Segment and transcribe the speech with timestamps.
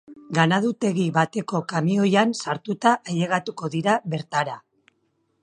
[0.35, 4.59] Ganadutegi bateko kamioian sartuta ailegatuko dira bertara.